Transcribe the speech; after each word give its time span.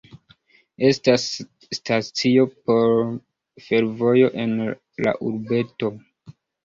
Estas 0.87 1.25
stacio 1.77 2.45
por 2.69 3.13
fervojo 3.67 4.31
en 4.45 4.57
la 5.09 5.15
urbeto. 5.29 5.93